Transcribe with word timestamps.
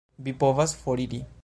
Vi 0.27 0.33
povas 0.45 0.75
foriri. 0.87 1.23